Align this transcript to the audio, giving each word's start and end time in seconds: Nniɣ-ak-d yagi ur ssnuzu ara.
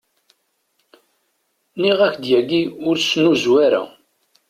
Nniɣ-ak-d 1.75 2.23
yagi 2.31 2.61
ur 2.87 2.95
ssnuzu 2.99 3.53
ara. 3.65 3.81